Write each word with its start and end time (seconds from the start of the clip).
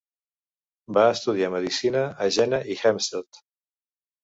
Va 0.97 1.03
estudiar 1.17 1.51
medicina 1.57 2.03
a 2.27 2.31
Jena 2.39 2.63
y 2.77 2.81
Helmstedt. 2.83 3.45